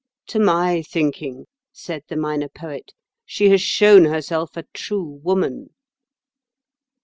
[0.29, 2.91] "To my thinking," said the Minor Poet,
[3.23, 5.75] "she has shown herself a true woman."